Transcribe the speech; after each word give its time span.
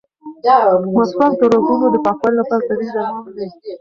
مسواک 0.95 1.33
د 1.39 1.41
رګونو 1.53 1.85
د 1.91 1.95
پاکوالي 2.05 2.35
لپاره 2.39 2.65
طبیعي 2.69 2.91
درمل 2.95 3.31
دي. 3.37 3.47